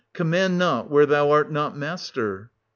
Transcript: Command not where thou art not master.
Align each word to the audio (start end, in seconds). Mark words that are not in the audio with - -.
Command 0.13 0.57
not 0.57 0.89
where 0.89 1.05
thou 1.05 1.29
art 1.29 1.51
not 1.51 1.77
master. 1.77 2.49